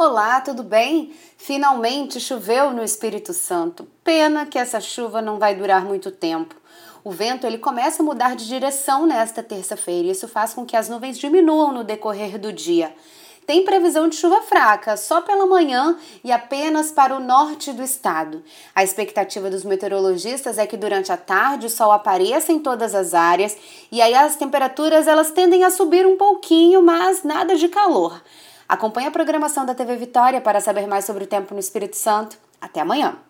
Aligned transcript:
Olá, 0.00 0.40
tudo 0.40 0.62
bem? 0.62 1.12
Finalmente 1.36 2.20
choveu 2.20 2.70
no 2.70 2.84
Espírito 2.84 3.32
Santo. 3.32 3.84
Pena 4.04 4.46
que 4.46 4.56
essa 4.56 4.80
chuva 4.80 5.20
não 5.20 5.40
vai 5.40 5.56
durar 5.56 5.84
muito 5.84 6.12
tempo. 6.12 6.54
O 7.02 7.10
vento 7.10 7.44
ele 7.44 7.58
começa 7.58 8.00
a 8.00 8.06
mudar 8.06 8.36
de 8.36 8.46
direção 8.46 9.06
nesta 9.06 9.42
terça-feira 9.42 10.06
e 10.06 10.12
isso 10.12 10.28
faz 10.28 10.54
com 10.54 10.64
que 10.64 10.76
as 10.76 10.88
nuvens 10.88 11.18
diminuam 11.18 11.72
no 11.72 11.82
decorrer 11.82 12.38
do 12.38 12.52
dia. 12.52 12.94
Tem 13.44 13.64
previsão 13.64 14.08
de 14.08 14.14
chuva 14.14 14.40
fraca 14.42 14.96
só 14.96 15.20
pela 15.20 15.46
manhã 15.46 15.98
e 16.22 16.30
apenas 16.30 16.92
para 16.92 17.16
o 17.16 17.18
norte 17.18 17.72
do 17.72 17.82
estado. 17.82 18.44
A 18.72 18.84
expectativa 18.84 19.50
dos 19.50 19.64
meteorologistas 19.64 20.58
é 20.58 20.66
que 20.68 20.76
durante 20.76 21.10
a 21.10 21.16
tarde 21.16 21.66
o 21.66 21.70
sol 21.70 21.90
apareça 21.90 22.52
em 22.52 22.60
todas 22.60 22.94
as 22.94 23.14
áreas 23.14 23.56
e 23.90 24.00
aí 24.00 24.14
as 24.14 24.36
temperaturas 24.36 25.08
elas 25.08 25.32
tendem 25.32 25.64
a 25.64 25.72
subir 25.72 26.06
um 26.06 26.16
pouquinho, 26.16 26.80
mas 26.80 27.24
nada 27.24 27.56
de 27.56 27.66
calor. 27.66 28.22
Acompanhe 28.68 29.08
a 29.08 29.10
programação 29.10 29.64
da 29.64 29.74
TV 29.74 29.96
Vitória 29.96 30.42
para 30.42 30.60
saber 30.60 30.86
mais 30.86 31.06
sobre 31.06 31.24
o 31.24 31.26
tempo 31.26 31.54
no 31.54 31.60
Espírito 31.60 31.96
Santo. 31.96 32.36
Até 32.60 32.80
amanhã! 32.80 33.27